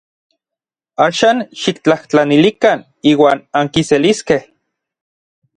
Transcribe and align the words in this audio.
Axan 1.05 1.43
xiktlajtlanilikan 1.65 2.83
iuan 3.13 3.47
ankiseliskej. 3.63 4.43